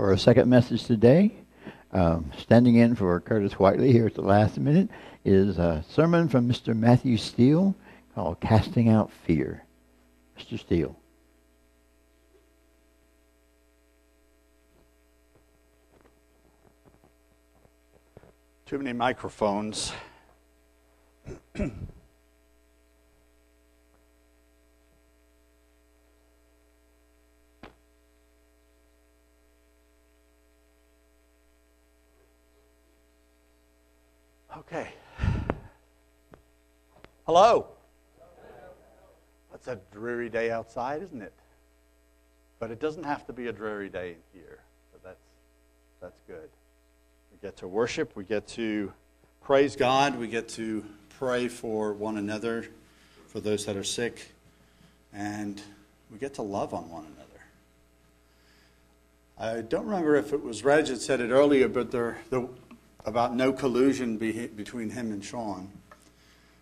[0.00, 1.30] for our second message today.
[1.92, 4.88] Um, standing in for Curtis Whiteley here at the last minute
[5.26, 6.74] is a sermon from Mr.
[6.74, 7.74] Matthew Steel
[8.14, 9.62] called Casting Out Fear.
[10.38, 10.58] Mr.
[10.58, 10.96] Steel.
[18.64, 19.92] Too many microphones.
[34.58, 34.88] Okay.
[37.24, 37.68] Hello.
[39.54, 41.32] It's a dreary day outside, isn't it?
[42.58, 44.58] But it doesn't have to be a dreary day here.
[44.92, 45.20] So that's
[46.00, 46.48] that's good.
[47.30, 48.92] We get to worship, we get to
[49.40, 50.84] praise God, we get to
[51.18, 52.66] pray for one another,
[53.28, 54.32] for those that are sick,
[55.12, 55.62] and
[56.10, 57.20] we get to love on one another.
[59.38, 62.48] I don't remember if it was Reg that said it earlier, but there, the,
[63.04, 65.70] about no collusion be, between him and Sean.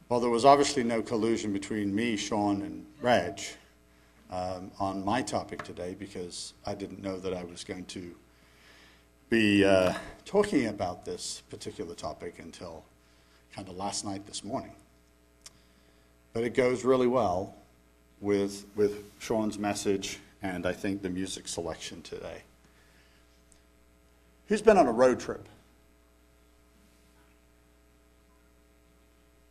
[0.08, 3.41] Well, there was obviously no collusion between me, Sean, and Reg
[4.31, 8.14] um, on my topic today because I didn't know that I was going to
[9.28, 9.92] be uh,
[10.25, 12.84] talking about this particular topic until
[13.55, 14.72] kind of last night this morning.
[16.33, 17.55] But it goes really well
[18.20, 22.42] with, with Sean's message and I think the music selection today.
[24.47, 25.47] Who's been on a road trip?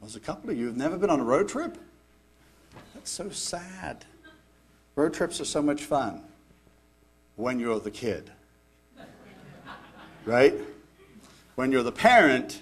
[0.08, 1.78] There's a couple of you who've never been on a road trip?
[2.94, 4.06] That's so sad.
[4.96, 6.22] Road trips are so much fun
[7.36, 8.32] when you're the kid.
[10.24, 10.54] Right?
[11.56, 12.62] When you're the parent,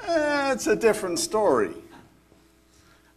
[0.00, 1.70] eh, it's a different story.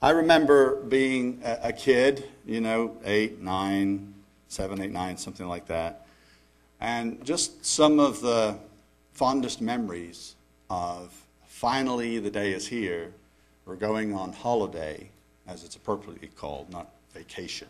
[0.03, 4.13] I remember being a, kid, you know, eight, nine,
[4.49, 6.05] seven, eight, nine, something like that.
[6.79, 8.59] And just some of the
[9.13, 10.35] fondest memories
[10.69, 11.11] of
[11.47, 13.13] finally the day is here
[13.67, 15.09] we're going on holiday,
[15.45, 17.67] as it's appropriately called, not vacation.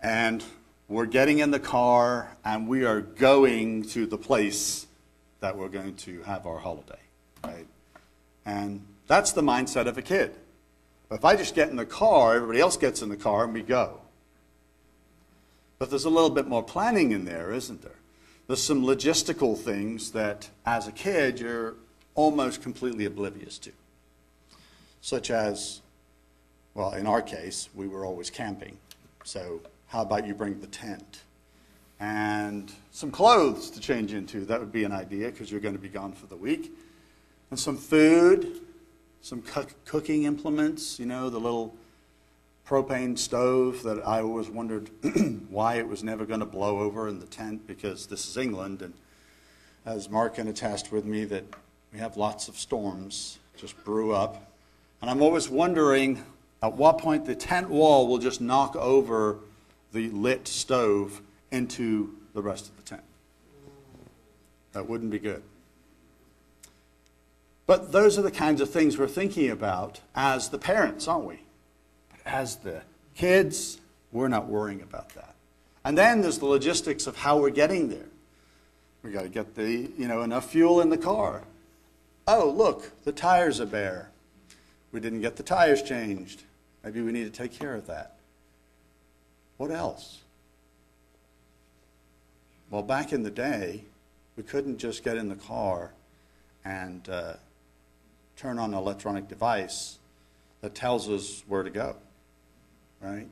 [0.00, 0.44] And
[0.88, 4.86] we're getting in the car and we are going to the place
[5.40, 7.00] that we're going to have our holiday,
[7.42, 7.66] right?
[8.46, 10.36] And that's the mindset of a kid.
[11.08, 13.52] But if I just get in the car, everybody else gets in the car and
[13.52, 14.00] we go.
[15.80, 17.98] But there's a little bit more planning in there, isn't there?
[18.46, 21.74] There's some logistical things that, as a kid, you're
[22.14, 23.72] almost completely oblivious to
[25.00, 25.80] such as,
[26.74, 28.76] well, in our case, we were always camping.
[29.24, 31.22] So, how about you bring the tent?
[31.98, 34.44] And some clothes to change into.
[34.44, 36.72] That would be an idea because you're going to be gone for the week.
[37.50, 38.60] And some food,
[39.20, 39.42] some
[39.84, 41.74] cooking implements, you know, the little
[42.66, 44.90] propane stove that I always wondered
[45.50, 48.80] why it was never going to blow over in the tent because this is England.
[48.80, 48.94] And
[49.84, 51.44] as Mark can attest with me, that
[51.92, 54.49] we have lots of storms just brew up
[55.00, 56.22] and I'm always wondering
[56.62, 59.38] at what point the tent wall will just knock over
[59.92, 63.02] the lit stove into the rest of the tent.
[64.72, 65.42] That wouldn't be good.
[67.66, 71.40] But those are the kinds of things we're thinking about as the parents, aren't we?
[72.10, 72.82] But as the
[73.14, 73.80] kids,
[74.12, 75.34] we're not worrying about that.
[75.84, 78.08] And then there's the logistics of how we're getting there.
[79.02, 81.42] We got to get the, you know, enough fuel in the car.
[82.26, 84.10] Oh, look, the tires are bare.
[84.92, 86.42] We didn't get the tires changed.
[86.82, 88.16] Maybe we need to take care of that.
[89.56, 90.20] What else?
[92.70, 93.84] Well, back in the day,
[94.36, 95.92] we couldn't just get in the car
[96.64, 97.34] and uh,
[98.36, 99.98] turn on an electronic device
[100.60, 101.96] that tells us where to go,
[103.00, 103.26] right?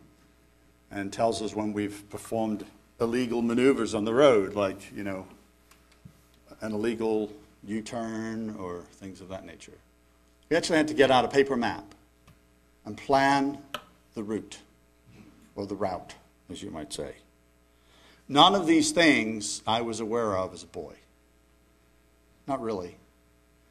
[0.91, 2.65] And tells us when we've performed
[3.01, 5.27] illegal maneuvers on the road, like, you know,
[6.61, 7.33] an illegal
[7.65, 9.79] U turn or things of that nature.
[10.49, 11.95] We actually had to get out a paper map
[12.85, 13.59] and plan
[14.15, 14.59] the route,
[15.55, 16.15] or the route,
[16.51, 17.15] as you might say.
[18.29, 20.95] None of these things I was aware of as a boy.
[22.47, 22.97] Not really.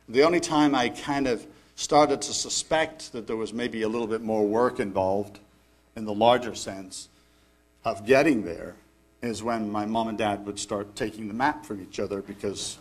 [0.10, 1.46] The only time I kind of
[1.76, 5.40] started to suspect that there was maybe a little bit more work involved
[5.96, 7.10] in the larger sense
[7.84, 8.76] of getting there
[9.22, 12.78] is when my mom and dad would start taking the map from each other because,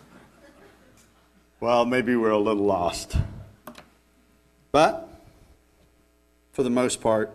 [1.60, 3.16] well, maybe we're a little lost.
[4.76, 5.08] But
[6.52, 7.34] for the most part,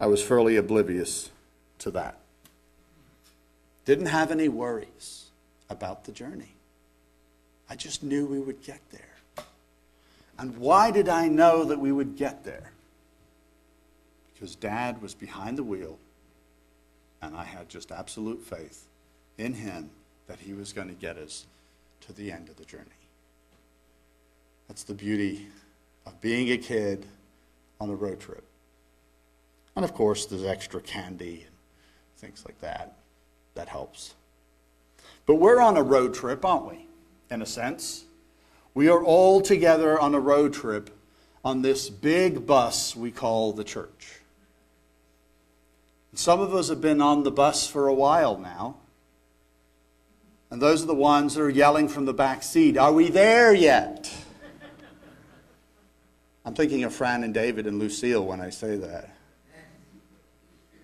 [0.00, 1.28] I was fairly oblivious
[1.80, 2.16] to that.
[3.84, 5.26] Didn't have any worries
[5.68, 6.54] about the journey.
[7.68, 9.44] I just knew we would get there.
[10.38, 12.72] And why did I know that we would get there?
[14.32, 15.98] Because Dad was behind the wheel,
[17.20, 18.86] and I had just absolute faith
[19.36, 19.90] in him
[20.28, 21.44] that he was going to get us
[22.06, 22.86] to the end of the journey.
[24.66, 25.48] That's the beauty
[26.06, 27.06] of being a kid
[27.80, 28.44] on a road trip.
[29.76, 31.54] And of course, there's extra candy and
[32.18, 32.96] things like that.
[33.54, 34.14] That helps.
[35.26, 36.86] But we're on a road trip, aren't we?
[37.30, 38.04] In a sense.
[38.74, 40.90] We are all together on a road trip
[41.44, 44.20] on this big bus we call the church.
[46.14, 48.76] Some of us have been on the bus for a while now.
[50.50, 53.54] And those are the ones that are yelling from the back seat, Are we there
[53.54, 54.12] yet?
[56.44, 59.10] I'm thinking of Fran and David and Lucille when I say that.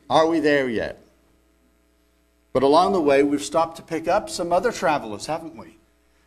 [0.08, 1.02] Are we there yet?
[2.52, 5.76] But along the way, we've stopped to pick up some other travelers, haven't we?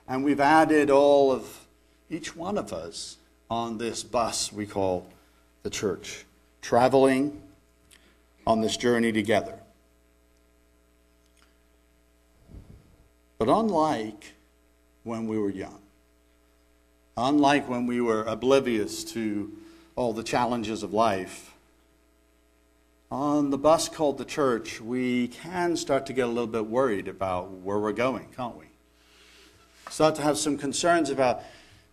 [0.07, 1.67] And we've added all of
[2.09, 3.17] each one of us
[3.49, 5.07] on this bus we call
[5.63, 6.25] the church,
[6.61, 7.41] traveling
[8.45, 9.57] on this journey together.
[13.37, 14.33] But unlike
[15.03, 15.79] when we were young,
[17.19, 19.51] unlike when we were oblivious to
[19.95, 21.53] all the challenges of life,
[23.11, 27.07] on the bus called the church, we can start to get a little bit worried
[27.07, 28.65] about where we're going, can't we?
[29.89, 31.41] Start to have some concerns about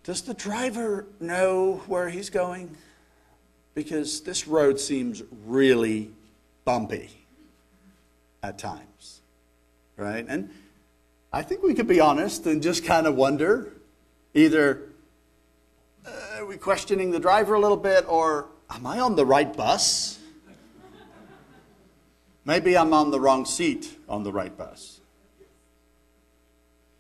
[0.05, 2.77] does the driver know where he's going?
[3.75, 6.13] Because this road seems really
[6.65, 7.11] bumpy
[8.43, 9.21] at times,
[9.97, 10.25] right?
[10.29, 10.51] And
[11.33, 13.73] I think we could be honest and just kind of wonder
[14.33, 14.83] either
[16.37, 20.19] are we questioning the driver a little bit or am I on the right bus?
[22.45, 25.01] Maybe I'm on the wrong seat on the right bus.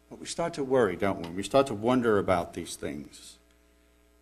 [0.08, 1.28] But we start to worry, don't we?
[1.28, 3.36] We start to wonder about these things.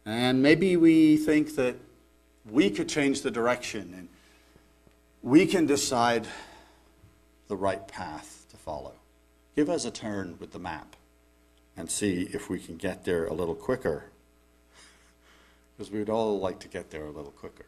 [0.05, 1.77] And maybe we think that
[2.51, 4.09] we could change the direction and
[5.23, 6.27] we can decide
[7.49, 8.95] the right path to follow.
[9.55, 10.97] Give us a turn with the map
[11.77, 14.07] and see if we can get there a little quicker.
[15.77, 17.67] Because we'd all like to get there a little quicker.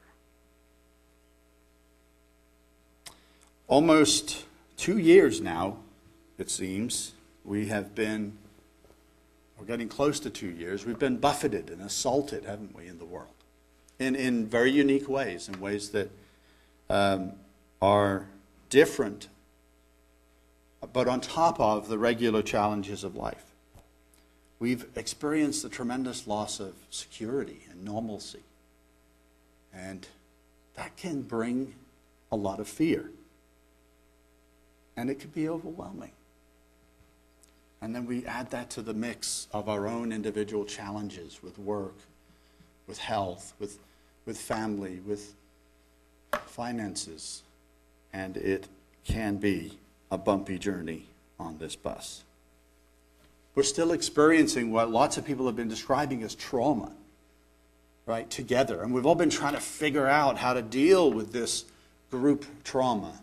[3.69, 4.45] Almost
[4.77, 5.79] two years now,
[6.39, 7.13] it seems,
[7.45, 8.39] we have been,
[9.59, 13.05] we're getting close to two years, we've been buffeted and assaulted, haven't we, in the
[13.05, 13.35] world?
[13.99, 16.11] In, in very unique ways, in ways that
[16.89, 17.33] um,
[17.83, 18.27] are
[18.71, 19.29] different,
[20.93, 23.56] but on top of the regular challenges of life.
[24.59, 28.43] We've experienced the tremendous loss of security and normalcy.
[29.73, 30.07] And
[30.75, 31.75] that can bring
[32.33, 33.11] a lot of fear.
[34.97, 36.13] And it can be overwhelming.
[37.83, 41.95] And then we add that to the mix of our own individual challenges with work,
[42.87, 43.79] with health, with,
[44.25, 45.35] with family, with
[46.47, 47.43] finances,
[48.13, 48.67] and it
[49.05, 49.79] can be
[50.11, 51.07] a bumpy journey
[51.39, 52.25] on this bus.
[53.57, 56.93] We're still experiencing what lots of people have been describing as trauma,
[58.05, 58.83] right, together.
[58.83, 61.65] And we've all been trying to figure out how to deal with this
[62.11, 63.19] group trauma.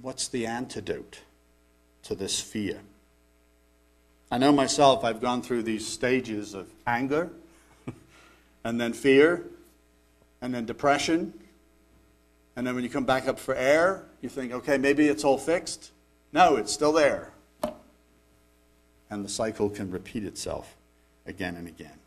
[0.00, 1.18] What's the antidote
[2.04, 2.78] to this fear?
[4.30, 7.28] I know myself, I've gone through these stages of anger,
[8.62, 9.42] and then fear,
[10.40, 11.34] and then depression,
[12.54, 15.38] and then when you come back up for air, you think, okay, maybe it's all
[15.38, 15.90] fixed.
[16.32, 17.32] No, it's still there.
[19.10, 20.76] And the cycle can repeat itself
[21.26, 21.98] again and again.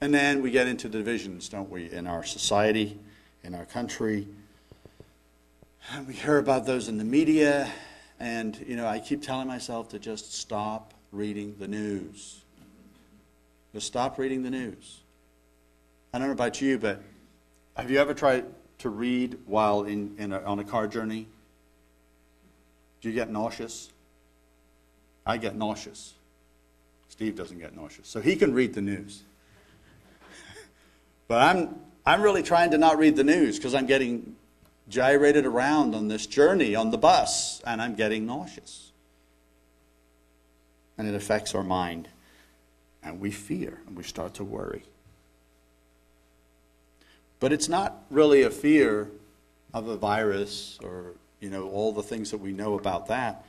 [0.00, 2.98] And then we get into divisions, don't we, in our society,
[3.42, 4.28] in our country.
[5.92, 7.70] And we hear about those in the media.
[8.20, 12.42] And, you know, I keep telling myself to just stop reading the news.
[13.72, 15.00] Just stop reading the news.
[16.12, 17.02] I don't know about you, but
[17.76, 18.44] have you ever tried
[18.78, 21.26] to read while in, in a, on a car journey?
[23.00, 23.90] Do you get nauseous?
[25.28, 26.14] I get nauseous.
[27.10, 28.08] Steve doesn't get nauseous.
[28.08, 29.22] So he can read the news.
[31.28, 34.34] but I'm, I'm really trying to not read the news because I'm getting
[34.88, 38.90] gyrated around on this journey on the bus and I'm getting nauseous.
[40.96, 42.08] And it affects our mind.
[43.02, 44.82] And we fear and we start to worry.
[47.38, 49.10] But it's not really a fear
[49.74, 53.44] of a virus or, you know, all the things that we know about that.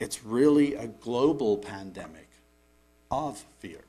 [0.00, 2.28] It's really a global pandemic
[3.10, 3.80] of fear.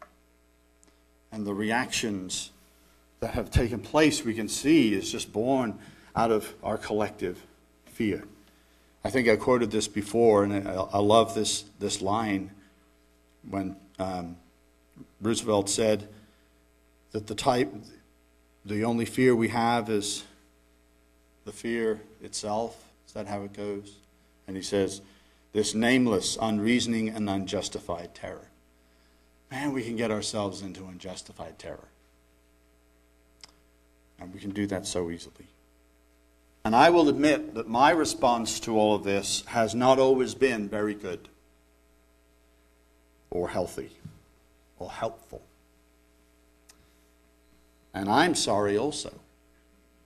[1.31, 2.51] And the reactions
[3.19, 5.79] that have taken place, we can see, is just born
[6.15, 7.41] out of our collective
[7.85, 8.23] fear.
[9.03, 12.51] I think I quoted this before, and I, love this, this line
[13.49, 14.37] when um,
[15.21, 16.07] Roosevelt said
[17.11, 17.71] that the type,
[18.65, 20.23] the only fear we have is
[21.45, 22.83] the fear itself.
[23.07, 23.95] Is that how it goes?
[24.47, 25.01] And he says,
[25.55, 28.49] this nameless, unreasoning, and unjustified terror.
[29.49, 31.87] Man, we can get ourselves into unjustified terror.
[34.19, 35.47] And we can do that so easily.
[36.65, 40.67] And I will admit that my response to all of this has not always been
[40.67, 41.29] very good,
[43.31, 43.91] or healthy,
[44.77, 45.41] or helpful.
[47.93, 49.13] And I'm sorry also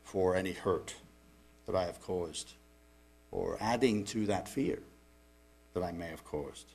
[0.03, 0.93] for any hurt
[1.65, 2.53] that I have caused,
[3.31, 4.77] or adding to that fear
[5.73, 6.65] that I may have caused.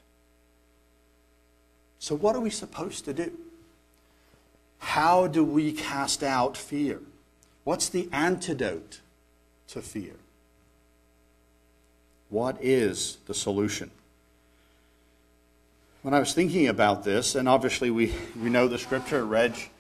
[1.99, 3.33] So, what are we supposed to do?
[4.79, 7.01] How do we cast out fear?
[7.65, 9.01] What's the antidote
[9.69, 10.17] to fear?
[12.29, 13.91] What is the solution?
[16.03, 19.71] When I was thinking about this, and obviously we, we know the scripture, Reg,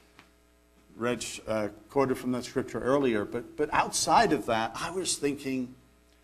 [0.96, 5.74] Reg uh, quoted from that scripture earlier, but, but outside of that, I was thinking,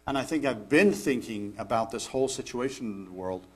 [0.07, 3.47] and I think I've been thinking about this whole situation in the world,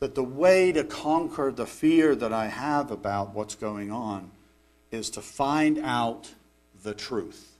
[0.00, 4.30] that the way to conquer the fear that I have about what's going on
[4.90, 6.32] is to find out
[6.82, 7.56] the truth,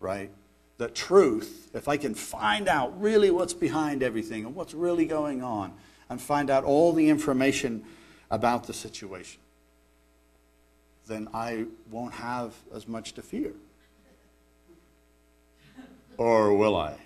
[0.00, 0.30] right?
[0.78, 5.42] The truth, if I can find out really what's behind everything and what's really going
[5.42, 5.72] on,
[6.08, 7.84] and find out all the information
[8.30, 9.40] about the situation,
[11.06, 13.52] then I won't have as much to fear.
[16.16, 16.96] Or will I?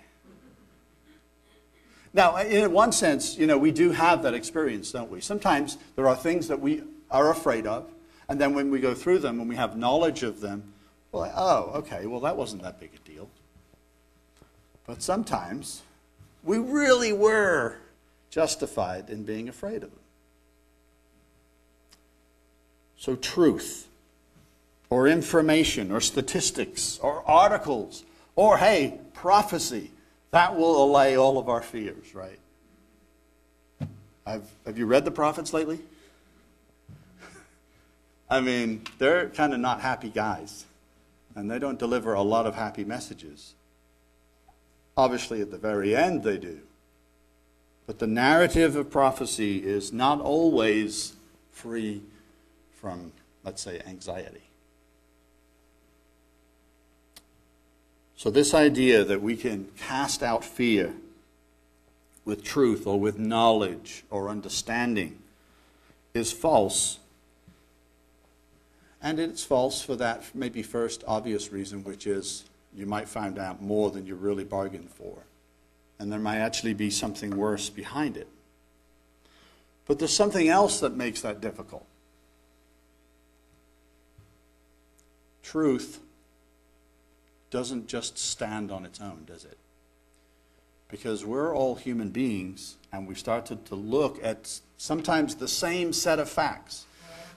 [2.13, 5.21] Now, in one sense, you know, we do have that experience, don't we?
[5.21, 7.89] Sometimes there are things that we are afraid of,
[8.27, 10.73] and then when we go through them, when we have knowledge of them,
[11.11, 13.29] we're like, oh, okay, well, that wasn't that big a deal.
[14.85, 15.83] But sometimes
[16.43, 17.77] we really were
[18.29, 19.99] justified in being afraid of them.
[22.97, 23.87] So, truth,
[24.89, 28.03] or information, or statistics, or articles,
[28.35, 29.91] or hey, prophecy
[30.31, 32.39] that will allay all of our fears, right?
[34.25, 35.79] I've, have you read the prophets lately?
[38.29, 40.65] I mean, they're kind of not happy guys,
[41.35, 43.55] and they don't deliver a lot of happy messages.
[44.95, 46.59] Obviously, at the very end, they do.
[47.87, 51.13] But the narrative of prophecy is not always
[51.51, 52.03] free
[52.73, 53.11] from,
[53.43, 54.50] let's say, anxiety.
[58.21, 60.93] So, this idea that we can cast out fear
[62.23, 65.17] with truth or with knowledge or understanding
[66.13, 66.99] is false.
[69.01, 73.59] And it's false for that maybe first obvious reason, which is you might find out
[73.59, 75.23] more than you really bargained for.
[75.97, 78.27] And there might actually be something worse behind it.
[79.87, 81.87] But there's something else that makes that difficult.
[85.41, 86.01] Truth
[87.51, 89.57] doesn't just stand on its own, does it?
[90.89, 96.17] Because we're all human beings, and we've started to look at sometimes the same set
[96.17, 96.85] of facts.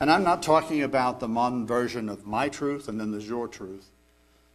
[0.00, 3.47] And I'm not talking about the modern version of my truth and then there's your
[3.47, 3.87] truth.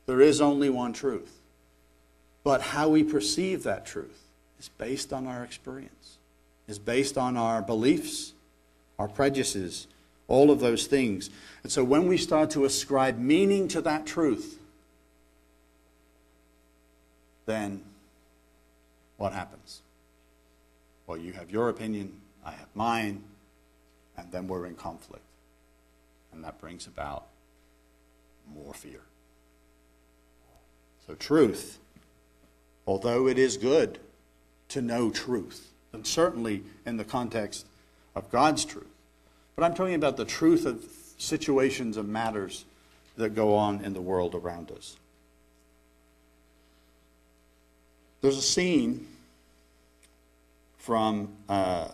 [0.06, 1.40] There is only one truth.
[2.44, 4.24] But how we perceive that truth
[4.60, 6.18] is based on our experience,
[6.68, 8.34] is based on our beliefs,
[8.98, 9.88] our prejudices,
[10.28, 11.30] all of those things.
[11.64, 14.60] And so when we start to ascribe meaning to that truth,
[17.50, 17.82] then
[19.18, 19.82] what happens?
[21.08, 23.24] Well, you have your opinion, I have mine,
[24.16, 25.24] and then we're in conflict.
[26.32, 27.26] And that brings about
[28.54, 29.02] more fear.
[31.08, 31.80] So, truth,
[32.86, 34.00] although it is good
[34.70, 37.66] to know truth, and certainly in the context
[38.16, 38.86] of God's truth,
[39.56, 40.86] but I'm talking about the truth of
[41.18, 42.66] situations and matters
[43.18, 44.98] that go on in the world around us.
[48.22, 49.08] There's a scene
[50.78, 51.88] from uh,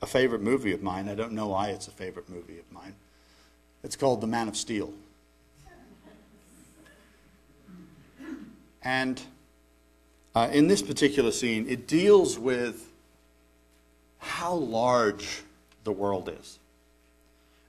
[0.00, 1.08] a favorite movie of mine.
[1.08, 2.94] I don't know why it's a favorite movie of mine.
[3.84, 4.92] It's called The Man of Steel.
[8.82, 9.20] And
[10.34, 12.88] uh, in this particular scene, it deals with
[14.18, 15.42] how large
[15.84, 16.58] the world is.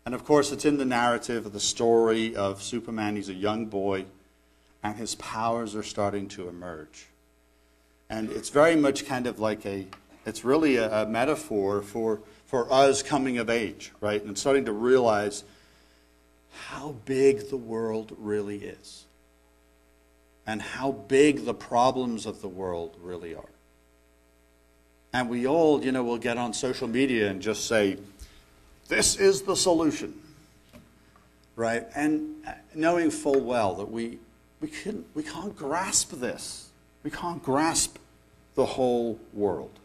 [0.05, 3.15] And of course, it's in the narrative of the story of Superman.
[3.15, 4.05] He's a young boy,
[4.81, 7.07] and his powers are starting to emerge.
[8.13, 9.87] And it's very much kind of like a,
[10.23, 14.23] it's really a, a metaphor for, for us coming of age, right?
[14.23, 15.43] And starting to realize
[16.67, 19.05] how big the world really is
[20.45, 23.49] and how big the problems of the world really are.
[25.11, 27.97] And we all, you know, will get on social media and just say,
[28.89, 30.13] this is the solution,
[31.55, 31.87] right?
[31.95, 34.19] And uh, knowing full well that we,
[34.61, 36.69] we, can, we can't grasp this.
[37.01, 37.97] We can't grasp
[38.55, 39.79] the whole world.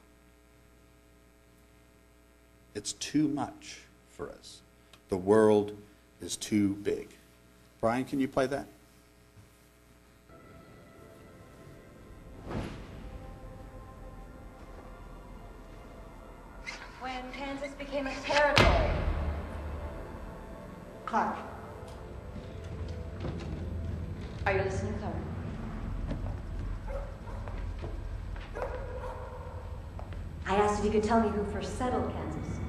[2.74, 4.60] It's too much for us.
[5.08, 5.76] The world
[6.20, 7.08] is too big.
[7.80, 8.66] Brian, can you play that?
[17.00, 18.90] When Kansas became a territory.
[21.06, 21.36] Clark.
[24.44, 25.14] Are you listening, Clark?
[30.78, 32.60] If you could tell me who first settled Kansas.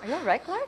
[0.00, 0.42] Are you all right?
[0.42, 0.67] Clark?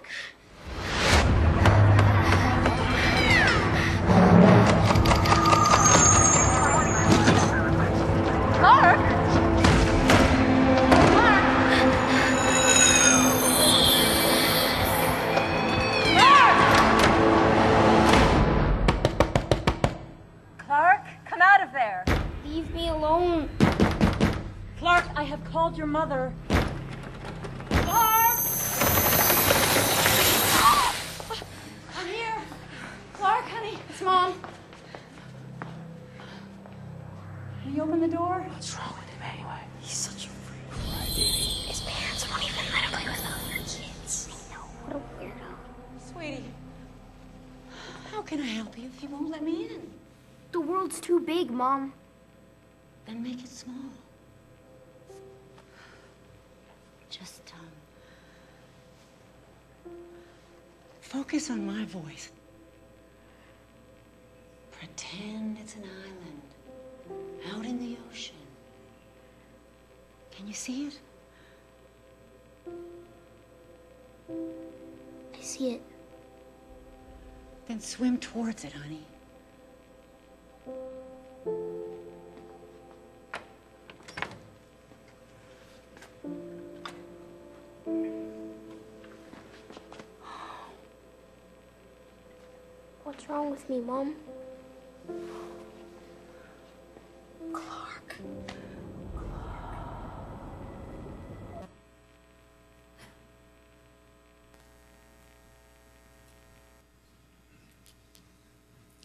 [61.11, 62.31] Focus on my voice.
[64.71, 66.43] Pretend it's an island
[67.53, 68.37] out in the ocean.
[70.31, 71.01] Can you see it?
[74.29, 75.83] I see it.
[77.67, 79.05] Then swim towards it, honey.
[93.71, 94.17] Me, mom?
[97.53, 98.17] Clark.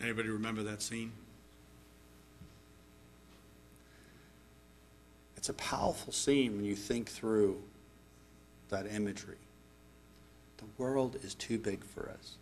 [0.01, 1.11] Anybody remember that scene?
[5.37, 7.61] It's a powerful scene when you think through
[8.69, 9.37] that imagery.
[10.57, 12.37] The world is too big for us.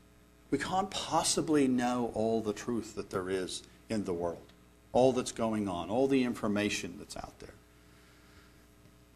[0.53, 4.53] We can't possibly know all the truth that there is in the world,
[4.91, 7.55] all that's going on, all the information that's out there.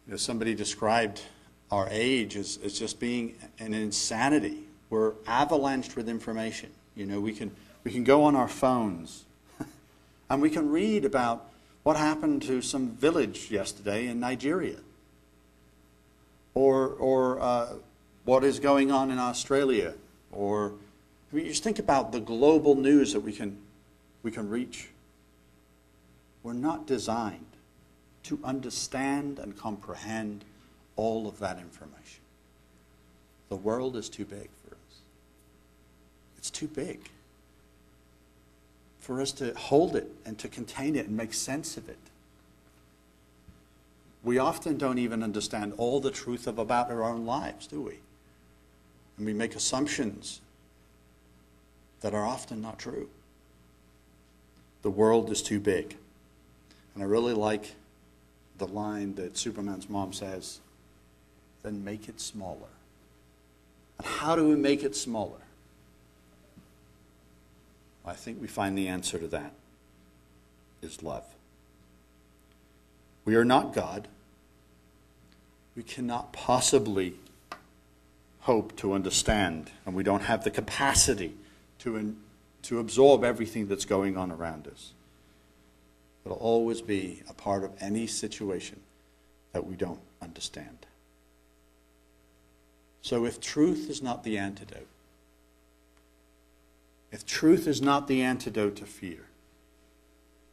[0.08, 1.22] You know, somebody described
[1.70, 4.64] our age as, as just being an insanity.
[4.90, 6.70] We're avalanched with information.
[6.96, 7.52] You know, we can,
[7.84, 9.24] we can go on our phones
[10.28, 11.48] and we can read about
[11.84, 14.80] what happened to some village yesterday in Nigeria
[16.54, 17.74] or, or uh,
[18.24, 19.94] what is going on in Australia.
[20.32, 20.72] Or
[21.32, 23.58] I mean, just think about the global news that we can,
[24.22, 24.88] we can reach.
[26.42, 27.44] We're not designed
[28.24, 30.44] to understand and comprehend
[30.96, 32.22] all of that information.
[33.48, 35.00] The world is too big for us.
[36.38, 37.10] It's too big
[39.00, 41.98] for us to hold it and to contain it and make sense of it.
[44.22, 47.98] We often don't even understand all the truth of about our own lives, do we?
[49.16, 50.40] And we make assumptions
[52.00, 53.08] that are often not true.
[54.82, 55.96] The world is too big.
[56.94, 57.74] And I really like
[58.58, 60.60] the line that Superman's mom says,
[61.62, 62.68] then make it smaller.
[63.98, 65.40] And how do we make it smaller?
[68.04, 69.52] I think we find the answer to that
[70.80, 71.24] is love.
[73.24, 74.08] We are not God.
[75.76, 77.14] We cannot possibly
[78.40, 81.34] hope to understand, and we don't have the capacity
[81.80, 82.16] to, in,
[82.62, 84.92] to absorb everything that's going on around us.
[86.24, 88.80] It'll always be a part of any situation
[89.52, 90.86] that we don't understand.
[93.02, 94.86] So if truth is not the antidote,
[97.10, 99.24] if truth is not the antidote to fear,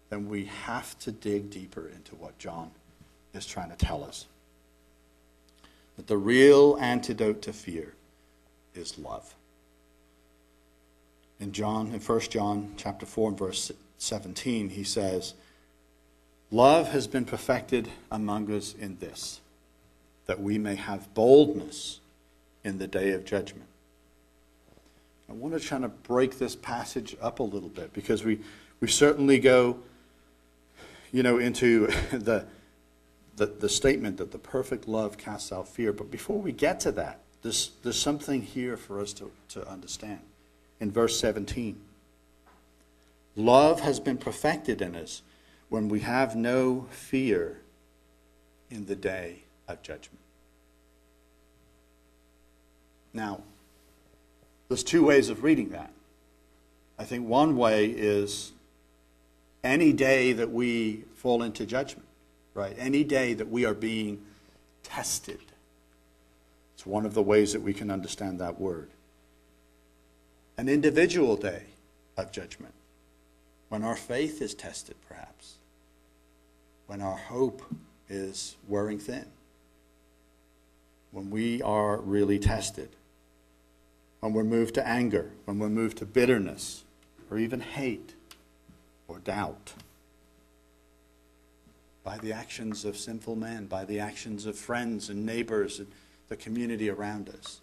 [0.09, 2.71] then we have to dig deeper into what John
[3.33, 4.27] is trying to tell us.
[5.97, 7.93] That the real antidote to fear
[8.73, 9.35] is love.
[11.45, 15.36] In John, in 1 John chapter 4 and verse 17, he says,
[16.49, 19.41] Love has been perfected among us in this,
[20.25, 21.99] that we may have boldness
[22.63, 23.67] in the day of judgment.
[25.29, 28.39] I want to try to break this passage up a little bit because we,
[28.79, 29.77] we certainly go,
[31.12, 32.47] you know, into the,
[33.36, 35.93] the, the statement that the perfect love casts out fear.
[35.93, 40.21] But before we get to that, there's, there's something here for us to, to understand.
[40.79, 41.79] In verse 17,
[43.35, 45.21] love has been perfected in us
[45.69, 47.61] when we have no fear
[48.69, 50.19] in the day of judgment.
[53.13, 53.41] Now,
[54.67, 55.91] there's two ways of reading that.
[56.97, 58.51] I think one way is
[59.63, 62.07] any day that we fall into judgment,
[62.53, 62.75] right?
[62.77, 64.21] Any day that we are being
[64.83, 65.39] tested.
[66.75, 68.89] It's one of the ways that we can understand that word.
[70.57, 71.63] An individual day
[72.17, 72.73] of judgment,
[73.69, 75.55] when our faith is tested, perhaps,
[76.87, 77.61] when our hope
[78.07, 79.25] is wearing thin,
[81.11, 82.89] when we are really tested
[84.25, 86.83] when we're moved to anger, when we're moved to bitterness,
[87.29, 88.15] or even hate
[89.07, 89.73] or doubt.
[92.03, 95.91] By the actions of sinful men, by the actions of friends and neighbors and
[96.27, 97.61] the community around us.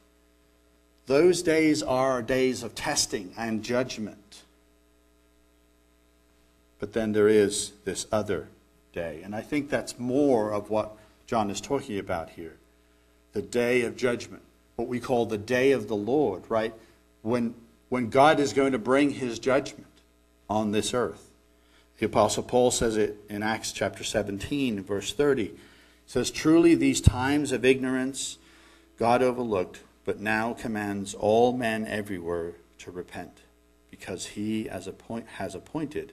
[1.06, 4.42] Those days are days of testing and judgment.
[6.78, 8.48] But then there is this other
[8.92, 9.20] day.
[9.22, 12.56] And I think that's more of what John is talking about here
[13.32, 14.42] the day of judgment
[14.76, 16.74] what we call the day of the Lord, right?
[17.22, 17.54] When,
[17.88, 19.86] when God is going to bring his judgment
[20.48, 21.30] on this earth.
[21.98, 25.44] The Apostle Paul says it in Acts chapter 17, verse 30.
[25.44, 25.52] He
[26.06, 28.38] says, Truly these times of ignorance
[28.98, 33.38] God overlooked, but now commands all men everywhere to repent,
[33.90, 36.12] because he has, appoint, has appointed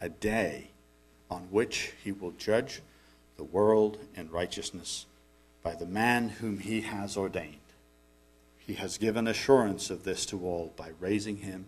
[0.00, 0.70] a day
[1.30, 2.82] on which he will judge
[3.36, 5.06] the world in righteousness
[5.62, 7.56] by the man whom he has ordained.
[8.58, 11.66] He has given assurance of this to all by raising him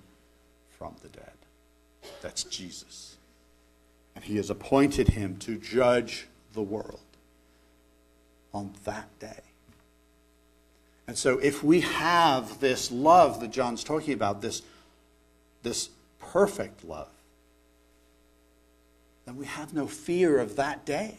[0.70, 1.32] from the dead.
[2.20, 3.16] That's Jesus.
[4.14, 7.00] And he has appointed him to judge the world
[8.52, 9.40] on that day.
[11.06, 14.62] And so, if we have this love that John's talking about, this,
[15.62, 17.10] this perfect love,
[19.26, 21.16] then we have no fear of that day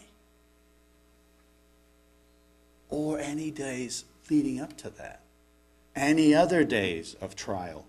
[2.89, 5.23] or any days leading up to that
[5.95, 7.85] any other days of trial,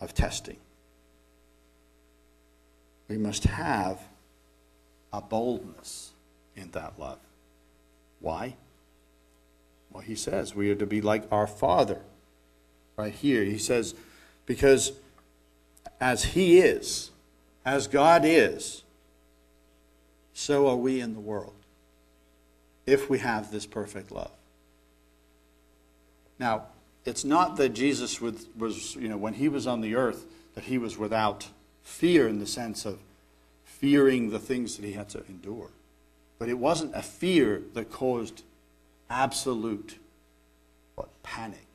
[0.00, 0.56] of testing.
[3.08, 4.00] We must have
[5.12, 6.12] a boldness
[6.56, 7.18] in that love.
[8.20, 8.54] Why?
[9.92, 12.00] Well, he says we are to be like our Father.
[12.96, 13.94] Right here, he says,
[14.46, 14.92] because
[16.00, 17.10] as He is,
[17.64, 18.82] as God is,
[20.34, 21.54] so are we in the world
[22.86, 24.32] if we have this perfect love.
[26.38, 26.64] Now,
[27.04, 30.24] it's not that Jesus was, you know, when he was on the earth,
[30.54, 31.48] that he was without
[31.82, 32.98] fear in the sense of
[33.64, 35.70] fearing the things that he had to endure.
[36.38, 38.42] But it wasn't a fear that caused
[39.12, 39.98] absolute
[40.94, 41.66] what, panic,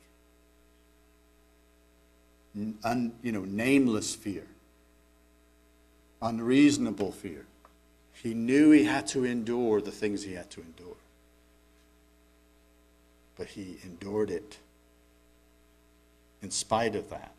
[2.84, 4.46] Un, you know, nameless fear,
[6.20, 7.46] unreasonable fear.
[8.12, 10.96] He knew he had to endure the things he had to endure
[13.38, 14.58] but he endured it
[16.42, 17.32] in spite of that.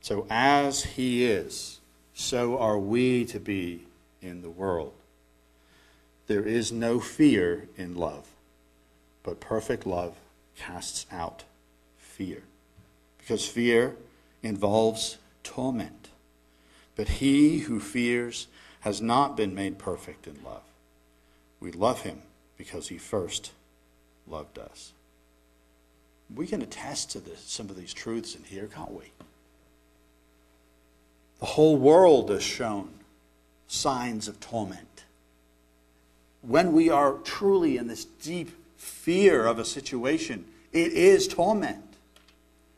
[0.00, 1.80] So, as he is,
[2.12, 3.86] so are we to be
[4.20, 4.92] in the world.
[6.26, 8.26] There is no fear in love,
[9.22, 10.14] but perfect love
[10.56, 11.44] casts out
[11.98, 12.42] fear.
[13.18, 13.96] Because fear
[14.42, 16.08] involves torment.
[16.96, 18.46] But he who fears
[18.80, 20.62] has not been made perfect in love.
[21.60, 22.22] We love him
[22.56, 23.52] because he first
[24.26, 24.92] loved us.
[26.34, 29.12] We can attest to this, some of these truths in here, can't we?
[31.40, 32.90] The whole world has shown
[33.66, 35.03] signs of torment.
[36.46, 41.84] When we are truly in this deep fear of a situation, it is torment.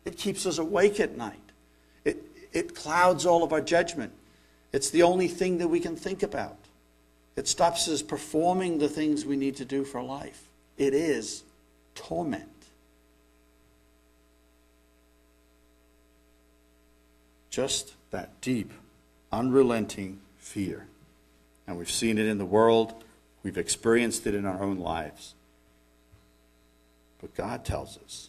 [0.05, 1.40] It keeps us awake at night.
[2.05, 4.12] It, it clouds all of our judgment.
[4.72, 6.57] It's the only thing that we can think about.
[7.35, 10.44] It stops us performing the things we need to do for life.
[10.79, 11.42] It is
[11.94, 12.44] torment.
[17.50, 18.70] Just that deep,
[19.33, 20.87] unrelenting fear.
[21.66, 22.94] And we've seen it in the world,
[23.46, 25.35] we've experienced it in our own lives.
[27.20, 28.28] But God tells us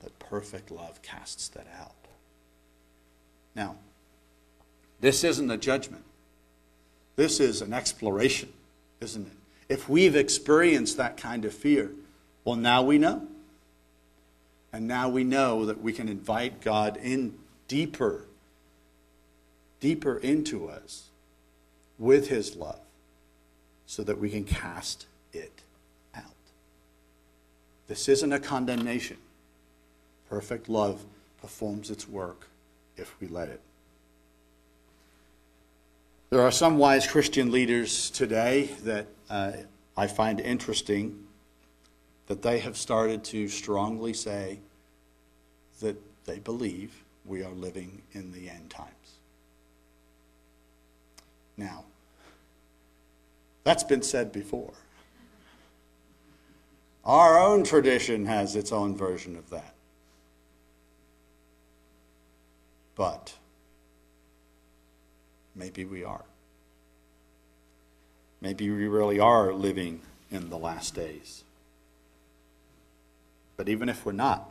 [0.00, 1.92] that perfect love casts that out.
[3.54, 3.76] Now,
[5.00, 6.04] this isn't a judgment,
[7.16, 8.54] this is an exploration
[9.02, 9.32] isn't it?
[9.68, 11.90] If we've experienced that kind of fear,
[12.46, 13.28] well, now we know.
[14.72, 17.34] And now we know that we can invite God in
[17.68, 18.24] deeper,
[19.80, 21.10] deeper into us
[21.98, 22.80] with his love
[23.86, 25.62] so that we can cast it
[26.14, 26.24] out.
[27.88, 29.16] This isn't a condemnation.
[30.28, 31.04] Perfect love
[31.40, 32.48] performs its work
[32.96, 33.60] if we let it.
[36.30, 39.52] There are some wise Christian leaders today that uh,
[39.96, 41.26] I find interesting
[42.26, 44.58] that they have started to strongly say
[45.80, 48.90] that they believe we are living in the end times.
[51.56, 51.84] Now,
[53.64, 54.72] that's been said before.
[57.04, 59.74] Our own tradition has its own version of that.
[62.96, 63.34] But
[65.54, 66.24] maybe we are.
[68.40, 71.44] Maybe we really are living in the last days.
[73.56, 74.50] But even if we're not,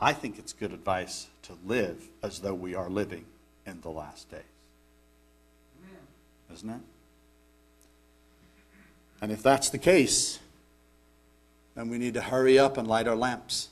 [0.00, 3.24] I think it's good advice to live as though we are living
[3.66, 4.53] in the last days.
[6.52, 6.80] Isn't it?
[9.20, 10.38] And if that's the case,
[11.74, 13.68] then we need to hurry up and light our lamps.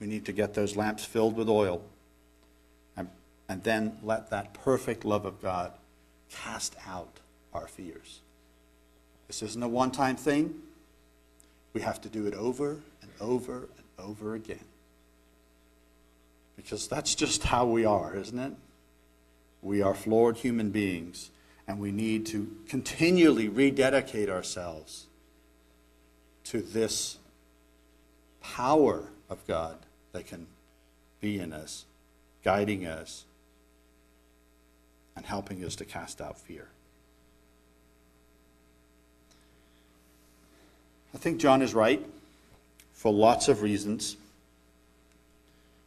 [0.00, 1.82] We need to get those lamps filled with oil.
[2.96, 3.08] And,
[3.48, 5.72] and then let that perfect love of God
[6.30, 7.20] cast out
[7.52, 8.20] our fears.
[9.26, 10.54] This isn't a one time thing.
[11.72, 14.64] We have to do it over and over and over again.
[16.56, 18.52] Because that's just how we are, isn't it?
[19.62, 21.30] We are flawed human beings,
[21.66, 25.06] and we need to continually rededicate ourselves
[26.44, 27.18] to this
[28.40, 29.78] power of God
[30.12, 30.46] that can
[31.20, 31.84] be in us,
[32.42, 33.24] guiding us,
[35.14, 36.68] and helping us to cast out fear.
[41.14, 42.04] I think John is right
[42.92, 44.16] for lots of reasons.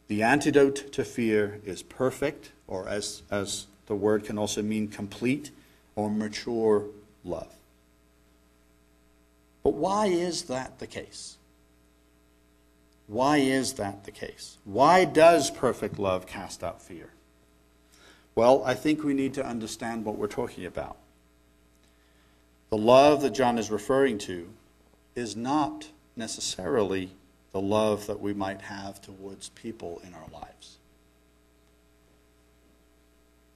[0.08, 5.50] The antidote to fear is perfect, or as, as the word can also mean complete
[5.96, 6.84] or mature
[7.24, 7.54] love.
[9.62, 11.36] But why is that the case?
[13.06, 14.58] Why is that the case?
[14.64, 17.10] Why does perfect love cast out fear?
[18.34, 20.96] Well, I think we need to understand what we're talking about.
[22.70, 24.48] The love that John is referring to
[25.14, 27.10] is not necessarily
[27.54, 30.76] the love that we might have towards people in our lives.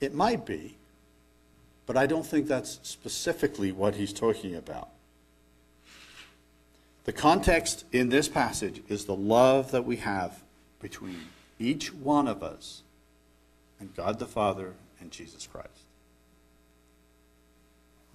[0.01, 0.77] It might be,
[1.85, 4.91] but I don't think that's specifically what he's talking about.
[7.07, 10.45] The context in this passage is the love that we have
[10.81, 11.19] between
[11.59, 12.83] each one of us
[13.81, 15.71] and God the Father and Jesus Christ.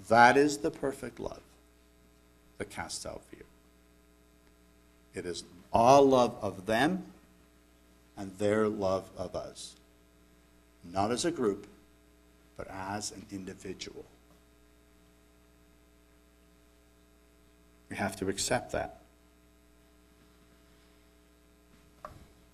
[0.07, 1.41] That is the perfect love
[2.57, 3.43] that casts out fear.
[5.13, 7.03] It is our love of them
[8.17, 9.75] and their love of us.
[10.83, 11.67] Not as a group,
[12.57, 14.05] but as an individual.
[17.89, 18.99] We have to accept that.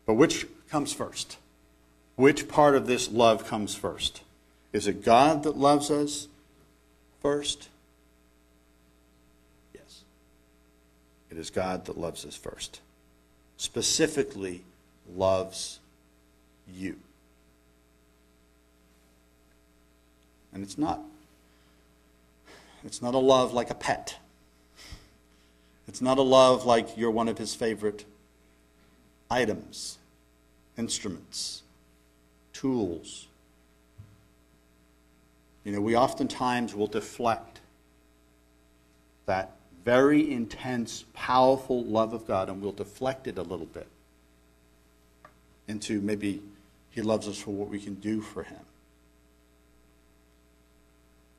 [0.06, 1.38] But which comes first?
[2.16, 4.24] Which part of this love comes first?
[4.74, 6.28] Is it God that loves us
[7.22, 7.70] first?
[9.74, 10.02] Yes.
[11.32, 12.82] It is God that loves us first.
[13.58, 14.64] Specifically,
[15.16, 15.80] loves
[16.68, 16.96] you.
[20.54, 21.02] And it's not
[22.84, 24.18] it's not a love like a pet.
[25.88, 28.06] It's not a love like you're one of his favorite
[29.30, 29.98] items,
[30.78, 31.64] instruments,
[32.54, 33.28] tools.
[35.64, 37.60] You know, we oftentimes will deflect
[39.26, 39.52] that
[39.84, 43.88] very intense, powerful love of God and we'll deflect it a little bit
[45.68, 46.42] into maybe
[46.92, 48.60] he loves us for what we can do for him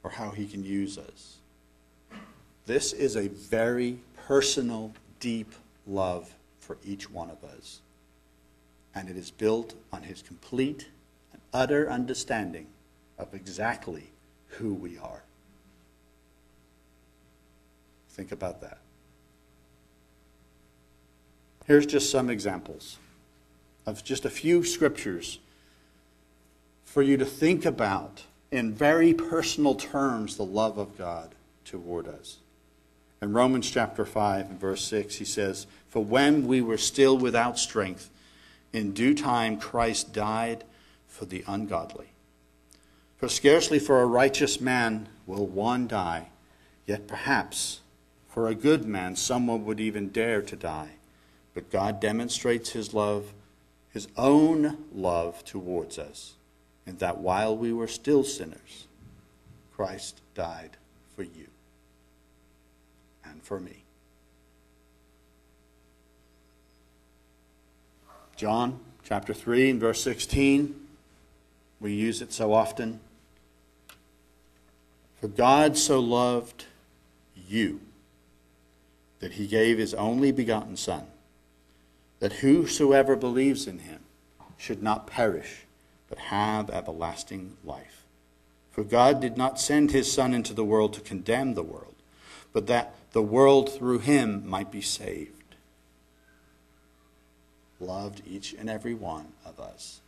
[0.03, 1.37] or how he can use us.
[2.67, 5.53] This is a very personal, deep
[5.87, 7.81] love for each one of us.
[8.95, 10.89] And it is built on his complete
[11.33, 12.67] and utter understanding
[13.19, 14.11] of exactly
[14.49, 15.23] who we are.
[18.11, 18.79] Think about that.
[21.67, 22.99] Here's just some examples
[23.87, 25.39] of just a few scriptures
[26.85, 32.39] for you to think about in very personal terms the love of God toward us.
[33.23, 37.59] In Romans chapter 5 and verse 6, he says, For when we were still without
[37.59, 38.11] strength,
[38.73, 40.65] in due time Christ died
[41.07, 42.09] for the ungodly.
[43.19, 46.29] For scarcely for a righteous man will one die,
[46.87, 47.81] yet perhaps
[48.31, 50.93] for a good man someone would even dare to die.
[51.53, 53.33] But God demonstrates his love,
[53.93, 56.35] his own love towards us,
[56.87, 58.87] in that while we were still sinners,
[59.75, 60.77] Christ died
[61.17, 61.49] for you
[63.25, 63.83] and for me.
[68.37, 70.77] John chapter 3 and verse 16.
[71.81, 73.01] We use it so often.
[75.21, 76.67] For God so loved
[77.49, 77.81] you
[79.21, 81.07] that he gave his only begotten Son,
[82.19, 84.01] that whosoever believes in him
[84.57, 85.67] should not perish,
[86.09, 88.05] but have everlasting life.
[88.73, 91.95] For God did not send his Son into the world to condemn the world,
[92.53, 95.55] but that the world through him might be saved.
[97.79, 100.01] Loved each and every one of us.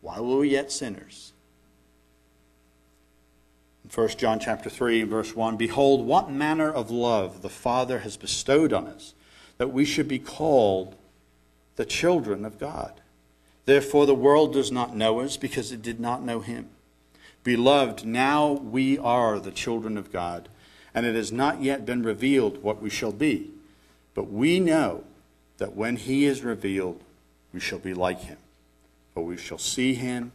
[0.00, 1.32] While we were yet sinners.
[3.84, 8.16] In 1 John chapter 3, verse 1, Behold, what manner of love the Father has
[8.16, 9.14] bestowed on us,
[9.58, 10.94] that we should be called
[11.76, 13.00] the children of God.
[13.64, 16.68] Therefore, the world does not know us because it did not know him.
[17.44, 20.48] Beloved, now we are the children of God,
[20.94, 23.50] and it has not yet been revealed what we shall be.
[24.14, 25.04] But we know
[25.58, 27.00] that when he is revealed,
[27.52, 28.38] we shall be like him,
[29.14, 30.32] for we shall see him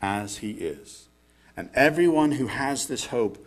[0.00, 1.07] as he is.
[1.58, 3.44] And everyone who has this hope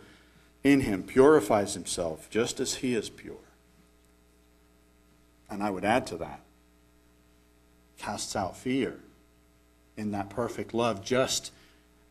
[0.62, 3.36] in him purifies himself just as he is pure.
[5.48, 6.40] And I would add to that,
[7.96, 9.00] casts out fear
[9.96, 11.52] in that perfect love just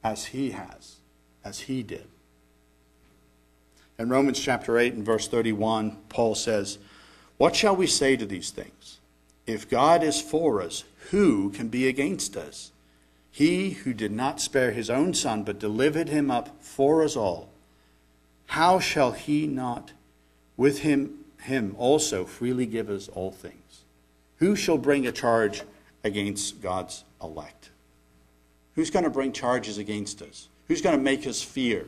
[0.04, 0.96] as he has,
[1.46, 2.08] as he did.
[4.00, 6.80] In Romans chapter 8 and verse 31, Paul says,
[7.38, 8.98] What shall we say to these things?
[9.46, 12.72] If God is for us, who can be against us?
[13.32, 17.50] He who did not spare his own son, but delivered him up for us all,
[18.48, 19.94] how shall he not
[20.58, 23.84] with him, him also freely give us all things?
[24.38, 25.62] Who shall bring a charge
[26.04, 27.70] against God's elect?
[28.76, 30.50] Who's going to bring charges against us?
[30.68, 31.86] Who's going to make us fear?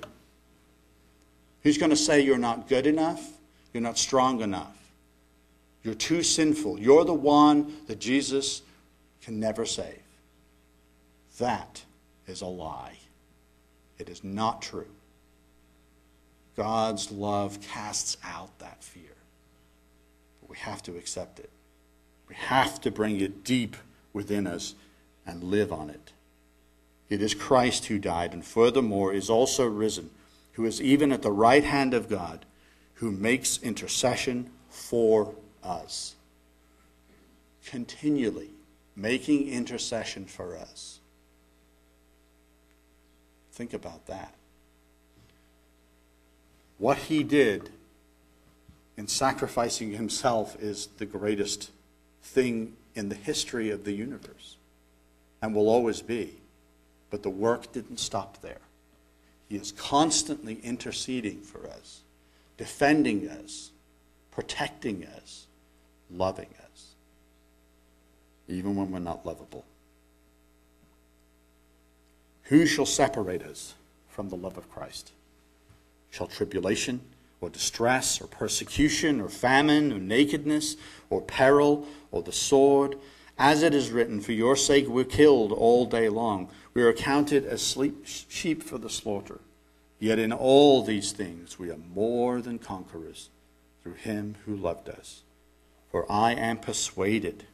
[1.64, 3.32] Who's going to say you're not good enough?
[3.74, 4.78] You're not strong enough?
[5.84, 6.80] You're too sinful.
[6.80, 8.62] You're the one that Jesus
[9.22, 10.03] can never save.
[11.40, 11.84] That
[12.28, 12.98] is a lie.
[13.98, 14.88] It is not true.
[16.56, 19.16] God's love casts out that fear.
[20.42, 21.50] But we have to accept it.
[22.30, 23.76] We have to bring it deep
[24.14, 24.76] within us
[25.26, 26.12] and live on it.
[27.10, 30.10] It is Christ who died, and furthermore is also risen,
[30.54, 32.46] who is even at the right hand of God,
[32.96, 36.16] who makes intercession for us.
[37.66, 38.50] Continually
[38.96, 41.00] making intercession for us.
[43.54, 44.34] Think about that.
[46.80, 47.70] What he did
[48.98, 51.72] in sacrificing himself is the greatest
[52.24, 54.58] thing in the history of the universe
[55.42, 56.34] and will always be.
[57.10, 58.62] But the work didn't stop there.
[59.50, 62.02] He is constantly interceding for us,
[62.58, 63.72] defending us,
[64.32, 65.46] protecting us,
[66.10, 66.96] loving us,
[68.48, 69.64] even when we're not lovable.
[72.44, 73.76] Who shall separate us
[74.10, 75.12] from the love of Christ?
[76.10, 77.02] Shall tribulation
[77.42, 80.76] or distress or persecution or famine or nakedness
[81.10, 82.98] or peril or the sword?
[83.38, 86.50] As it is written, For your sake we're killed all day long.
[86.74, 89.40] We are counted as sheep for the slaughter.
[90.00, 93.30] Yet in all these things we are more than conquerors
[93.82, 95.24] through him who loved us.
[95.90, 97.46] For I am persuaded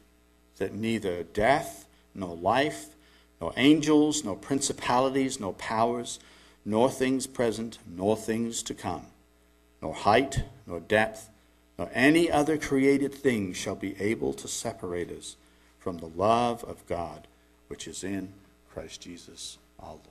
[0.56, 2.94] that neither death, nor life,
[3.40, 6.18] nor angels, nor principalities, nor powers,
[6.64, 9.06] nor things present, nor things to come,
[9.80, 11.30] nor height, nor depth,
[11.78, 15.36] nor any other created thing shall be able to separate us
[15.78, 17.26] from the love of God
[17.68, 18.32] which is in
[18.72, 20.04] Christ Jesus our Lord.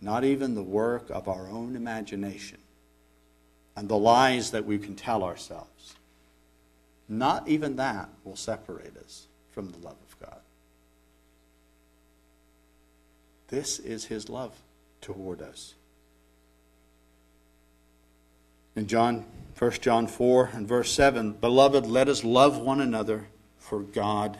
[0.00, 2.58] Not even the work of our own imagination
[3.76, 5.94] and the lies that we can tell ourselves.
[7.08, 10.40] Not even that will separate us from the love of God.
[13.50, 14.54] This is his love
[15.00, 15.74] toward us.
[18.76, 19.26] In John
[19.58, 23.26] 1 John 4 and verse 7, beloved, let us love one another,
[23.58, 24.38] for God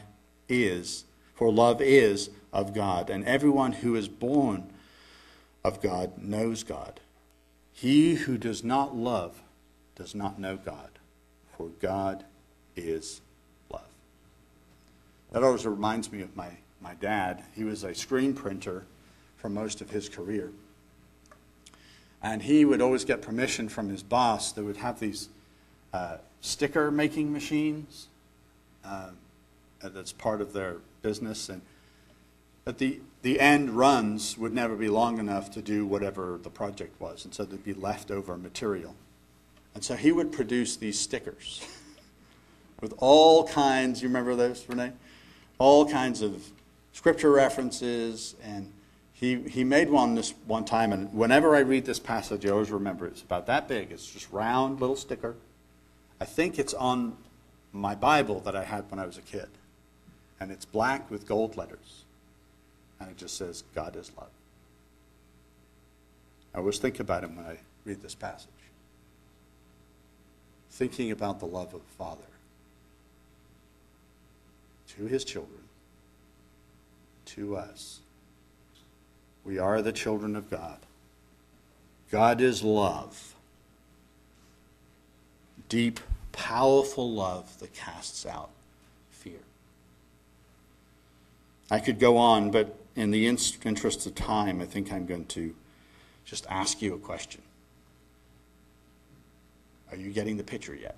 [0.49, 1.05] is,
[1.35, 4.73] for love is of God, and everyone who is born
[5.63, 7.01] of God knows God.
[7.73, 9.43] He who does not love
[9.95, 10.91] does not know God,
[11.59, 12.25] for God
[12.77, 13.21] is
[13.71, 13.89] love.
[15.33, 16.51] That always reminds me of my,
[16.81, 17.45] my dad.
[17.55, 18.87] He was a screen printer
[19.41, 20.51] for most of his career.
[22.23, 25.31] And he would always get permission from his boss that would have these
[25.93, 28.09] uh, sticker making machines.
[28.85, 29.11] Uh,
[29.83, 31.49] that's part of their business.
[31.49, 31.63] And
[32.65, 37.01] but the, the end runs would never be long enough to do whatever the project
[37.01, 37.25] was.
[37.25, 38.95] And so there'd be leftover material.
[39.75, 41.67] And so he would produce these stickers
[42.81, 44.93] with all kinds, you remember those, Renee?
[45.59, 46.51] All kinds of
[46.93, 48.35] scripture references.
[48.43, 48.71] And
[49.21, 50.95] he, he made one this one time.
[50.95, 53.11] And whenever I read this passage, I always remember it.
[53.11, 53.93] it's about that big.
[53.93, 55.37] It's just round little sticker.
[56.19, 57.19] I think it's on
[57.71, 59.49] my Bible that I had when I was a kid.
[60.41, 62.05] And it's black with gold letters.
[62.99, 64.31] And it just says, God is love.
[66.55, 68.49] I always think about him when I read this passage.
[70.71, 72.23] Thinking about the love of the Father
[74.97, 75.61] to his children,
[77.27, 78.01] to us.
[79.45, 80.79] We are the children of God.
[82.11, 83.35] God is love.
[85.69, 86.01] Deep,
[86.33, 88.51] powerful love that casts out
[89.11, 89.39] fear.
[91.71, 95.55] I could go on, but in the interest of time, I think I'm going to
[96.25, 97.41] just ask you a question.
[99.91, 100.97] Are you getting the picture yet?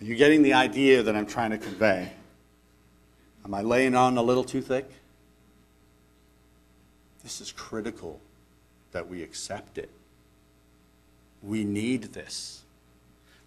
[0.00, 2.12] Are you getting the idea that I'm trying to convey?
[3.44, 4.90] Am I laying on a little too thick?
[7.22, 8.20] This is critical
[8.92, 9.90] that we accept it.
[11.42, 12.62] We need this.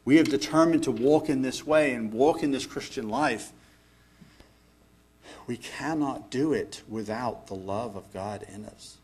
[0.04, 3.52] We have determined to walk in this way and walk in this Christian life.
[5.48, 8.98] We cannot do it without the love of God in us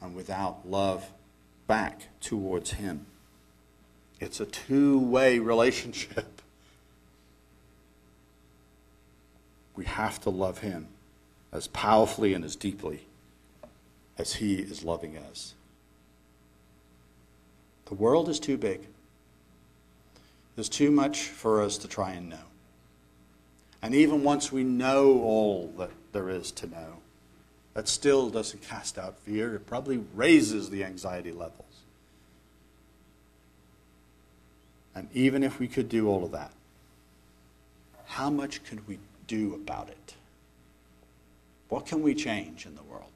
[0.00, 1.10] and without love
[1.66, 3.06] back towards Him.
[4.20, 6.42] It's a two way relationship.
[9.74, 10.88] We have to love Him
[11.52, 13.06] as powerfully and as deeply
[14.18, 15.54] as He is loving us.
[17.86, 18.86] The world is too big.
[20.54, 22.48] There's too much for us to try and know.
[23.82, 26.98] And even once we know all that there is to know,
[27.74, 29.54] that still doesn't cast out fear.
[29.54, 31.58] It probably raises the anxiety levels.
[34.94, 36.52] And even if we could do all of that,
[38.06, 40.14] how much could we do about it?
[41.72, 43.08] What can we change in the world?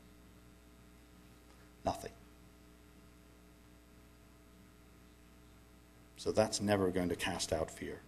[1.84, 2.12] Nothing.
[6.16, 8.00] So that's never going to cast out fear.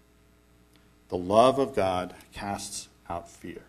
[1.10, 3.60] The love of God casts out fear.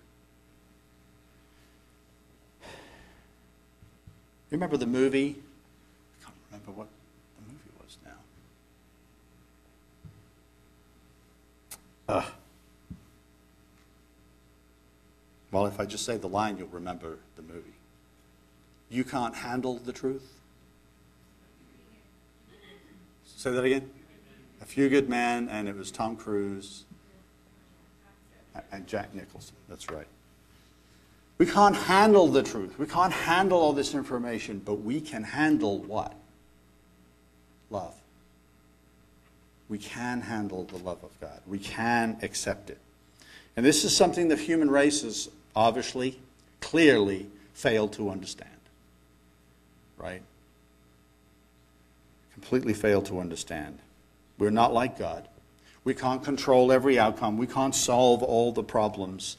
[4.49, 5.35] Remember the movie?
[6.21, 6.87] I can't remember what
[7.35, 7.97] the movie was
[12.07, 12.15] now.
[12.15, 12.25] Uh,
[15.51, 17.73] well, if I just say the line, you'll remember the movie.
[18.89, 20.39] You can't handle the truth?
[23.25, 23.89] Say that again?
[24.61, 26.83] A Few Good Men, and it was Tom Cruise
[28.71, 29.55] and Jack Nicholson.
[29.69, 30.07] That's right.
[31.37, 32.77] We can't handle the truth.
[32.77, 36.13] We can't handle all this information, but we can handle what?
[37.69, 37.95] Love.
[39.69, 41.39] We can handle the love of God.
[41.47, 42.79] We can accept it.
[43.55, 46.19] And this is something the human race has obviously,
[46.61, 48.49] clearly failed to understand.
[49.97, 50.21] Right?
[52.33, 53.79] Completely failed to understand.
[54.37, 55.27] We're not like God.
[55.83, 57.37] We can't control every outcome.
[57.37, 59.37] We can't solve all the problems.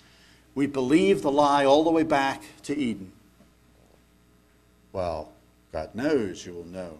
[0.55, 3.13] We believe the lie all the way back to Eden.
[4.93, 5.31] Well,
[5.73, 6.99] God knows you will know.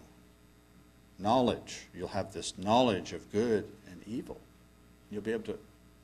[1.19, 1.81] Knowledge.
[1.93, 4.39] You'll have this knowledge of good and evil.
[5.11, 5.59] You'll be able to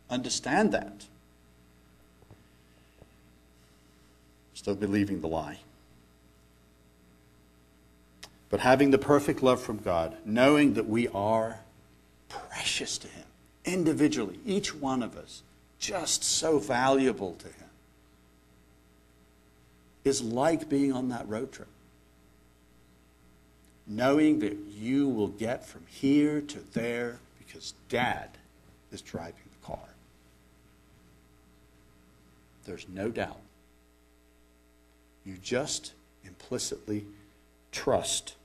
[0.09, 1.05] understand that.
[4.57, 5.59] Still believing the lie.
[8.49, 11.59] But having the perfect love from God, knowing that we are
[12.27, 13.25] precious to Him,
[13.65, 15.43] individually, each one of us,
[15.77, 17.69] just so valuable to Him,
[20.03, 21.67] is like being on that road trip.
[23.85, 28.31] Knowing that you will get from here to there because Dad
[28.91, 29.89] is driving the car.
[32.65, 33.37] There's no doubt.
[35.27, 35.91] You just
[36.23, 37.05] implicitly
[37.73, 38.35] trust.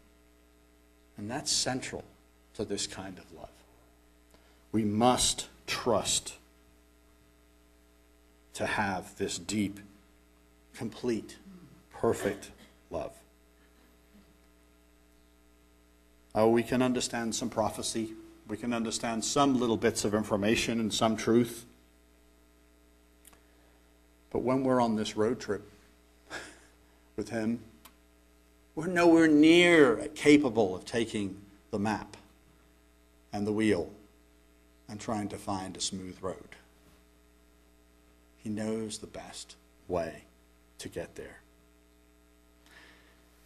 [1.16, 2.02] And that's central
[2.54, 3.48] to this kind of love.
[4.72, 6.34] We must trust
[8.54, 9.78] to have this deep,
[10.74, 11.36] complete,
[11.92, 12.50] perfect
[12.90, 13.12] love.
[16.34, 18.14] Oh, we can understand some prophecy.
[18.48, 21.64] We can understand some little bits of information and some truth.
[24.32, 25.68] But when we're on this road trip
[27.16, 27.60] with Him,
[28.74, 31.36] We're nowhere near capable of taking
[31.70, 32.16] the map
[33.32, 33.90] and the wheel
[34.88, 36.56] and trying to find a smooth road.
[38.38, 39.56] He knows the best
[39.88, 40.24] way
[40.78, 41.40] to get there.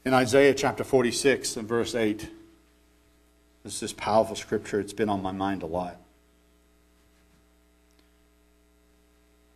[0.05, 2.31] In Isaiah chapter 46 and verse 8,
[3.65, 4.79] this is powerful scripture.
[4.79, 5.97] It's been on my mind a lot.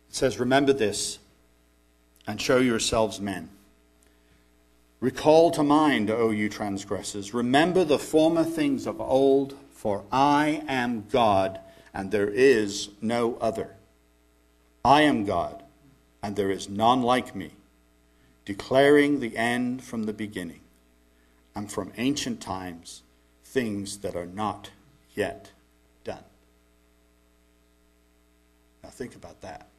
[0.09, 1.19] It says, Remember this
[2.27, 3.49] and show yourselves men.
[5.01, 7.33] Recall to mind, O you transgressors.
[7.33, 11.59] Remember the former things of old, for I am God,
[11.91, 13.75] and there is no other.
[14.85, 15.63] I am God,
[16.21, 17.49] and there is none like me,
[18.45, 20.61] declaring the end from the beginning,
[21.55, 23.01] and from ancient times
[23.43, 24.69] things that are not
[25.15, 25.49] yet
[26.03, 26.23] done.
[28.83, 29.70] Now think about that.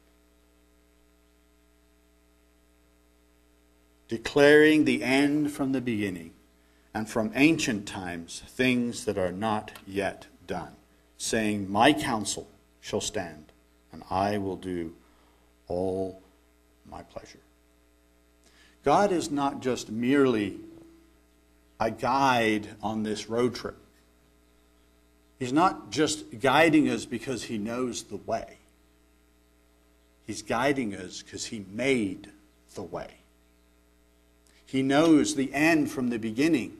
[4.07, 6.31] Declaring the end from the beginning,
[6.93, 10.73] and from ancient times things that are not yet done,
[11.17, 12.47] saying, My counsel
[12.81, 13.51] shall stand
[13.93, 14.93] and I will do
[15.67, 16.21] all
[16.89, 17.39] my pleasure.
[18.83, 20.59] God is not just merely
[21.79, 23.77] a guide on this road trip.
[25.39, 28.57] He's not just guiding us because he knows the way.
[30.25, 32.29] He's guiding us because he made
[32.75, 33.22] the way.
[34.73, 36.75] He knows the end from the beginning.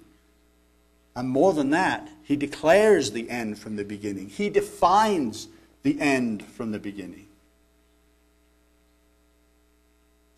[1.16, 4.30] And more than that, he declares the end from the beginning.
[4.30, 5.48] He defines
[5.84, 7.28] the end from the beginning.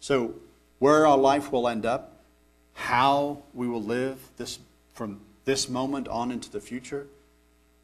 [0.01, 0.33] So,
[0.79, 2.19] where our life will end up,
[2.73, 4.59] how we will live this,
[4.93, 7.07] from this moment on into the future,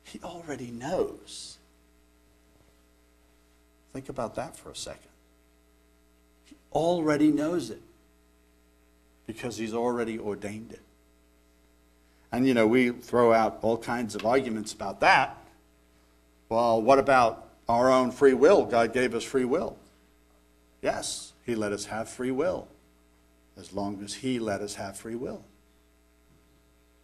[0.04, 1.60] He already knows.
[3.94, 5.12] Think about that for a second.
[6.44, 7.82] He already knows it
[9.34, 10.82] because He's already ordained it.
[12.32, 15.38] And, you know, we throw out all kinds of arguments about that.
[16.50, 18.66] Well, what about our own free will.
[18.66, 19.78] God gave us free will.
[20.82, 22.68] Yes, He let us have free will
[23.58, 25.44] as long as He let us have free will.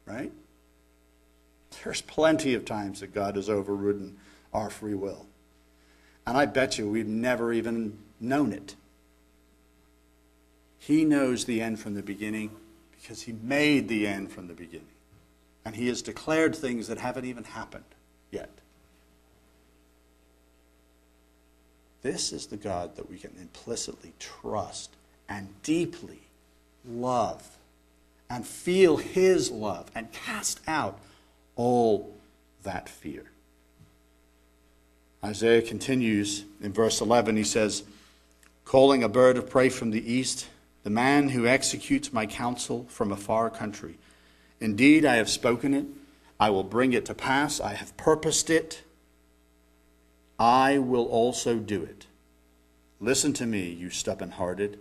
[0.05, 0.31] Right?
[1.83, 4.17] There's plenty of times that God has overridden
[4.53, 5.25] our free will.
[6.25, 8.75] And I bet you we've never even known it.
[10.79, 12.51] He knows the end from the beginning
[12.99, 14.87] because He made the end from the beginning.
[15.65, 17.83] And He has declared things that haven't even happened
[18.31, 18.49] yet.
[22.01, 24.91] This is the God that we can implicitly trust
[25.27, 26.21] and deeply
[26.85, 27.57] love
[28.29, 30.99] and feel his love and cast out
[31.55, 32.13] all
[32.63, 33.23] that fear.
[35.23, 37.35] Isaiah continues in verse 11.
[37.35, 37.83] He says,
[38.65, 40.47] Calling a bird of prey from the east,
[40.87, 43.97] the man who executes my counsel from a far country.
[44.61, 45.85] Indeed, I have spoken it.
[46.39, 47.59] I will bring it to pass.
[47.59, 48.83] I have purposed it.
[50.39, 52.05] I will also do it.
[53.01, 54.79] Listen to me, you stubborn hearted,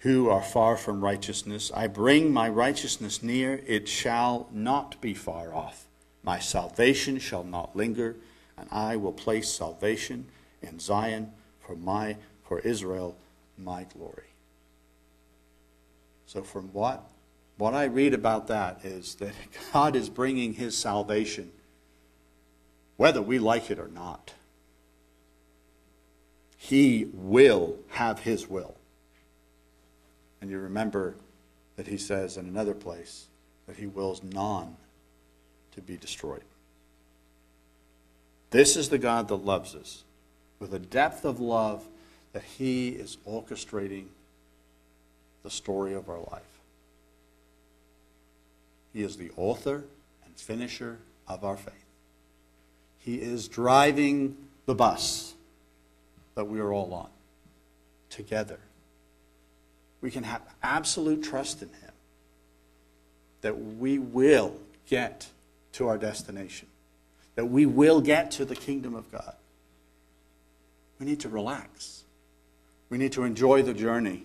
[0.00, 1.72] who are far from righteousness.
[1.74, 5.86] I bring my righteousness near, it shall not be far off.
[6.22, 8.16] My salvation shall not linger,
[8.58, 10.26] and I will place salvation
[10.60, 13.16] in Zion for my for Israel
[13.56, 14.31] my glory.
[16.32, 17.10] So from what
[17.58, 19.34] what I read about that is that
[19.74, 21.52] God is bringing his salvation
[22.96, 24.32] whether we like it or not.
[26.56, 28.74] He will have his will.
[30.40, 31.16] And you remember
[31.76, 33.26] that he says in another place
[33.66, 34.76] that he wills none
[35.74, 36.44] to be destroyed.
[38.50, 40.04] This is the God that loves us
[40.58, 41.84] with a depth of love
[42.32, 44.06] that he is orchestrating
[45.42, 46.42] the story of our life.
[48.92, 49.84] He is the author
[50.24, 51.74] and finisher of our faith.
[52.98, 54.36] He is driving
[54.66, 55.34] the bus
[56.34, 57.08] that we are all on
[58.10, 58.58] together.
[60.00, 61.92] We can have absolute trust in Him
[63.40, 64.56] that we will
[64.88, 65.28] get
[65.72, 66.68] to our destination,
[67.34, 69.34] that we will get to the kingdom of God.
[70.98, 72.04] We need to relax.
[72.88, 74.22] We need to enjoy the journey.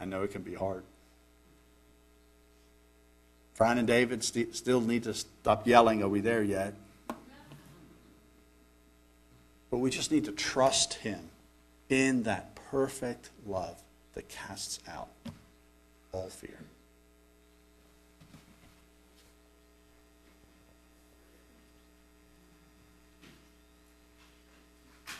[0.00, 0.82] I know it can be hard.
[3.54, 6.74] Fran and David st- still need to stop yelling, Are we there yet?
[9.70, 11.20] But we just need to trust Him
[11.90, 13.82] in that perfect love
[14.14, 15.10] that casts out
[16.12, 16.58] all fear.